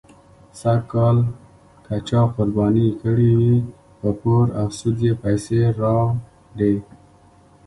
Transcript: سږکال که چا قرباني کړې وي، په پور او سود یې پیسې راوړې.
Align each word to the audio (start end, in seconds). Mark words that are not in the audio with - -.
سږکال 0.59 1.17
که 1.85 1.95
چا 2.07 2.21
قرباني 2.35 2.87
کړې 3.01 3.31
وي، 3.39 3.57
په 3.99 4.09
پور 4.19 4.45
او 4.59 4.67
سود 4.77 4.97
یې 5.05 5.13
پیسې 5.23 5.59
راوړې. 5.79 6.75